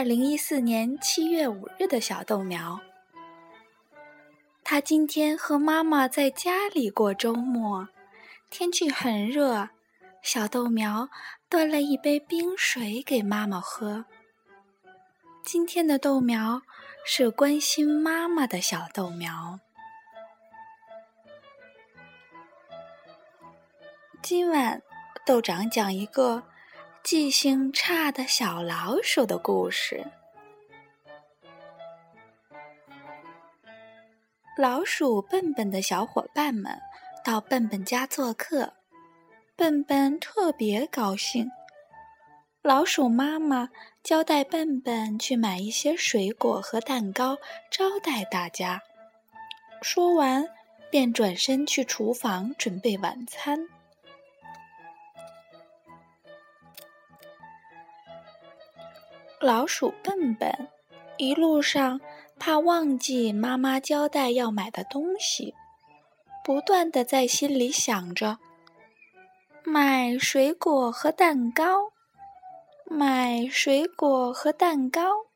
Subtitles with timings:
[0.00, 2.80] 二零一四年七月五日的小豆苗。
[4.64, 7.86] 他今天和妈妈在家里过周末，
[8.48, 9.68] 天气很热。
[10.22, 11.10] 小豆苗
[11.50, 14.06] 端了一杯冰水给妈妈喝。
[15.44, 16.62] 今天的豆苗
[17.04, 19.60] 是关心妈妈的小豆苗。
[24.22, 24.80] 今晚
[25.26, 26.44] 豆长讲一个
[27.02, 30.06] 记性差的小老鼠的故事。
[34.58, 36.78] 老鼠笨笨的小伙伴们
[37.24, 38.74] 到笨笨家做客，
[39.56, 41.50] 笨笨特别高兴。
[42.62, 43.70] 老鼠妈妈
[44.02, 47.38] 交代笨笨去买一些水果和蛋糕
[47.70, 48.82] 招待大家，
[49.80, 50.46] 说完
[50.90, 53.66] 便转身去厨房准备晚餐。
[59.40, 60.68] 老鼠笨笨
[61.16, 62.00] 一路上。
[62.42, 65.54] 怕忘记妈妈交代要买的东西，
[66.42, 68.38] 不断的在心里想着
[69.62, 71.92] 买水果和蛋糕，
[72.86, 75.26] 买水果和蛋糕。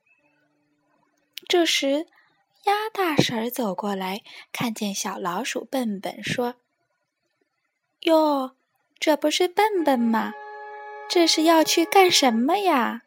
[1.47, 2.07] 这时，
[2.65, 6.55] 鸭大婶儿走过来，看见小老鼠笨笨，说
[8.09, 8.53] ：“哟，
[8.99, 10.33] 这不是笨笨吗？
[11.07, 13.03] 这是要去干什么呀？”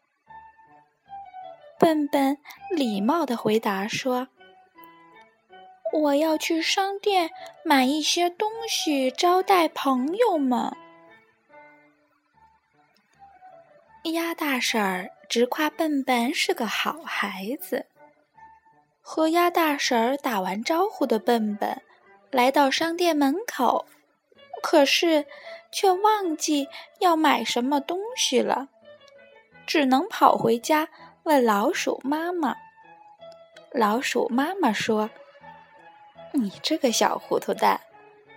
[1.78, 2.36] 笨笨
[2.74, 4.26] 礼貌的回答说
[5.94, 7.30] ：“我要去商店
[7.64, 10.76] 买一些东西招待朋友们。”
[14.12, 17.86] 鸭大婶儿直夸笨笨是个好孩子。
[19.00, 21.80] 和鸭大婶儿打完招呼的笨笨
[22.30, 23.86] 来到商店门口，
[24.62, 25.26] 可是
[25.70, 28.68] 却忘记要买什么东西了，
[29.66, 30.88] 只能跑回家。
[31.28, 32.56] 问老鼠妈妈，
[33.72, 35.10] 老鼠妈妈说
[36.32, 37.82] ：“你这个小糊涂蛋，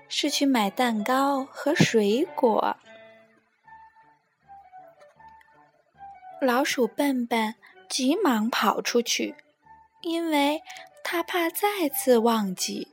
[0.10, 2.76] 是去买蛋糕和水果。”
[6.42, 7.56] 老鼠笨笨
[7.88, 9.36] 急忙跑出去，
[10.02, 10.62] 因为
[11.02, 12.90] 他怕再次忘记。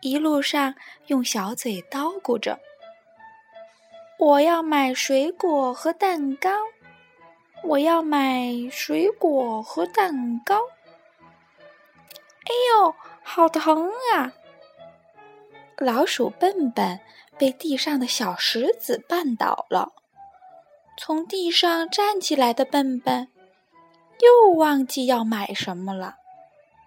[0.00, 0.74] 一路上
[1.08, 2.58] 用小嘴叨咕着
[4.18, 6.50] ：“我要买水果和蛋糕。”
[7.64, 10.60] 我要买水果和蛋糕。
[12.44, 14.32] 哎呦，好疼啊！
[15.78, 17.00] 老鼠笨笨
[17.38, 19.92] 被地上的小石子绊倒了，
[20.98, 23.28] 从地上站起来的笨笨
[24.20, 26.16] 又忘记要买什么了。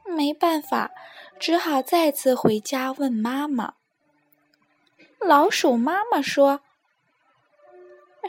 [0.06, 0.92] 没办法，
[1.40, 3.74] 只好再次回家问妈妈。
[5.20, 6.62] 老鼠妈妈说。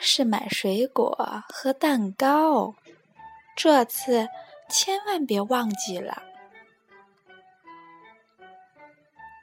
[0.01, 2.75] 是买水果和蛋糕，
[3.57, 4.29] 这次
[4.69, 6.23] 千万别忘记了。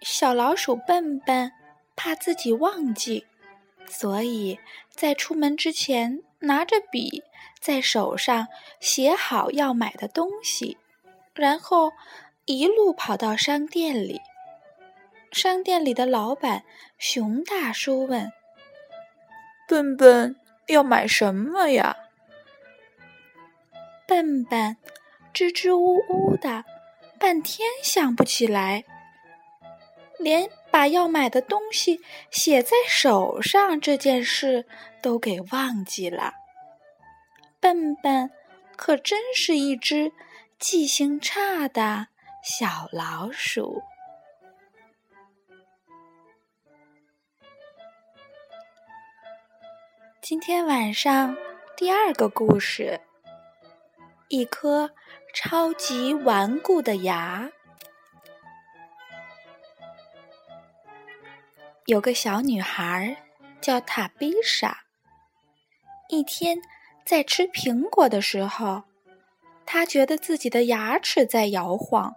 [0.02, 1.52] 小老鼠笨笨
[1.96, 3.26] 怕自己忘记，
[3.88, 7.24] 所以在出门之前拿着笔
[7.60, 8.48] 在手上
[8.80, 10.78] 写好要买的东西，
[11.34, 11.92] 然后
[12.46, 14.22] 一路跑到商店里。
[15.32, 16.64] 商店里的老板
[16.98, 18.32] 熊大叔问
[19.68, 20.36] ：“笨笨。”
[20.68, 21.96] 要买什么呀？
[24.08, 24.78] 笨笨
[25.34, 26.64] 支支吾吾的，
[27.20, 28.84] 半天想不起来，
[30.20, 34.66] 连把要买的东西写在手上这件事
[35.02, 36.34] 都给忘记了。
[37.60, 38.30] 笨笨
[38.76, 40.12] 可真是一只
[40.60, 42.08] 记性差的
[42.44, 43.82] 小老鼠。
[50.28, 51.38] 今天晚上
[51.78, 53.00] 第二个故事：
[54.28, 54.90] 一颗
[55.36, 57.52] 超级顽固的牙。
[61.86, 63.24] 有个小女孩
[63.62, 64.86] 叫塔比莎。
[66.10, 66.58] 一天
[67.06, 68.82] 在吃苹果的时候，
[69.64, 72.16] 她觉得自己的牙齿在摇晃。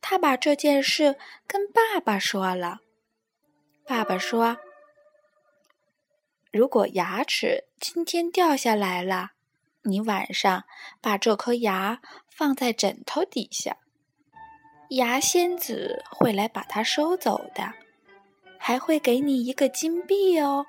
[0.00, 1.16] 她把这件事
[1.48, 2.78] 跟爸爸说了。
[3.84, 4.56] 爸爸说。
[6.52, 9.30] 如果牙齿今天掉下来了，
[9.82, 10.64] 你晚上
[11.00, 13.76] 把这颗牙放在枕头底下，
[14.90, 17.72] 牙仙子会来把它收走的，
[18.58, 20.66] 还会给你一个金币哦。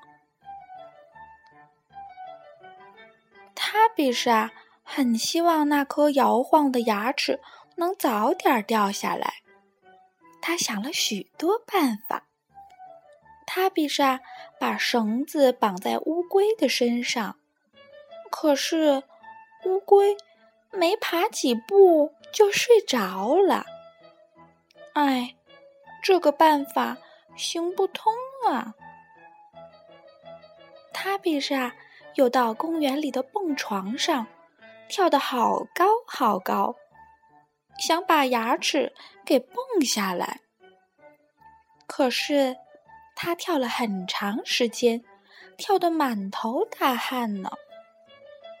[3.54, 4.52] 塔比莎
[4.84, 7.40] 很希望那颗摇晃的牙齿
[7.76, 9.42] 能早点掉下来，
[10.40, 12.28] 他想了许多办法。
[13.54, 14.18] 塔比莎
[14.58, 17.36] 把绳子绑在乌龟的身上，
[18.30, 19.02] 可是
[19.66, 20.16] 乌龟
[20.70, 23.66] 没爬几步就睡着了。
[24.94, 25.36] 哎，
[26.02, 26.96] 这个办法
[27.36, 28.10] 行不通
[28.48, 28.72] 啊！
[30.94, 31.74] 塔比莎
[32.14, 34.26] 又到公园里的蹦床上，
[34.88, 36.74] 跳得好高好高，
[37.78, 38.94] 想把牙齿
[39.26, 40.40] 给蹦下来。
[41.86, 42.56] 可是，
[43.24, 45.04] 他跳了很长时间，
[45.56, 47.52] 跳得满头大汗呢。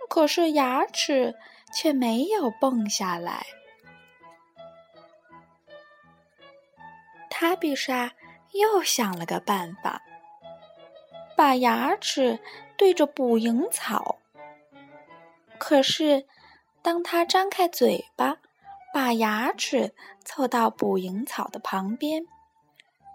[0.08, 1.34] 可是牙齿
[1.74, 3.44] 却没有蹦下来。
[7.28, 8.12] 塔比莎
[8.52, 10.00] 又想了个办法，
[11.36, 12.38] 把牙齿
[12.76, 14.20] 对着捕蝇草。
[15.58, 16.24] 可是，
[16.82, 18.36] 当他张开嘴巴，
[18.94, 19.92] 把牙齿
[20.24, 22.24] 凑到捕蝇草的旁边，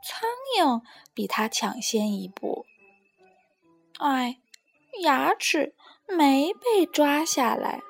[0.10, 0.84] 苍蝇
[1.14, 2.66] 比他抢先一步。
[4.00, 4.38] 哎，
[5.02, 5.76] 牙齿
[6.08, 7.82] 没被抓下来。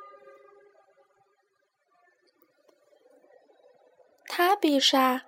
[4.28, 5.26] 塔比莎。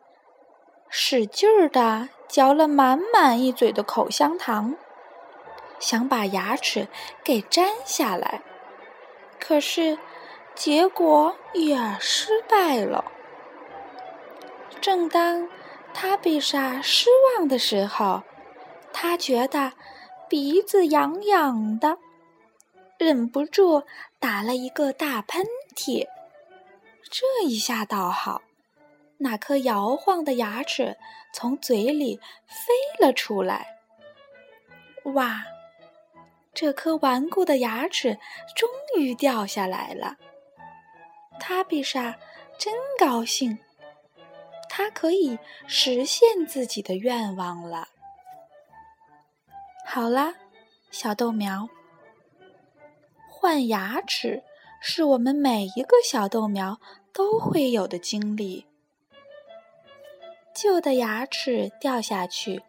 [0.92, 4.76] 使劲儿的嚼了满满一嘴的口香糖，
[5.80, 6.88] 想把牙齿
[7.24, 8.42] 给粘下来，
[9.40, 10.00] 可是
[10.56, 13.12] 结果也失败了。
[14.82, 15.48] 正当
[15.94, 18.24] 塔比莎失望的时候，
[18.94, 19.74] 他觉得
[20.30, 21.98] 鼻子痒痒的，
[22.98, 23.84] 忍不住
[24.20, 25.46] 打了一个大喷
[25.76, 26.08] 嚏。
[27.12, 28.42] 这一下倒好。
[29.22, 30.98] 那颗摇晃的牙齿
[31.34, 33.68] 从嘴里飞了出来。
[35.04, 35.44] 哇，
[36.54, 38.18] 这颗顽固的牙齿
[38.56, 40.16] 终于掉下来了。
[41.38, 42.16] 塔比莎
[42.58, 43.60] 真高兴，
[44.70, 45.38] 她可以
[45.68, 47.90] 实现自己的愿望了。
[49.86, 50.36] 好啦，
[50.92, 51.68] 小豆苗，
[53.28, 54.44] 换牙齿
[54.80, 56.80] 是我们每一个小豆苗
[57.12, 58.68] 都会有的经历。
[60.54, 62.62] 旧的牙齿掉下去，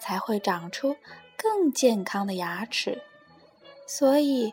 [0.00, 0.96] 才会长出
[1.36, 3.02] 更健康的牙齿，
[3.86, 4.52] 所以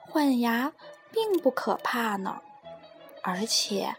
[0.00, 0.72] 换牙
[1.10, 2.40] 并不可怕呢。
[3.22, 3.94] 而且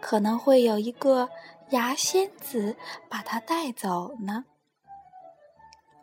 [0.00, 1.28] 可能会有一个
[1.70, 2.76] 牙仙子
[3.08, 4.44] 把它带走呢。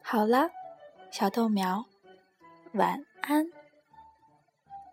[0.01, 0.49] 好了，
[1.11, 1.85] 小豆苗，
[2.73, 3.56] 晚安。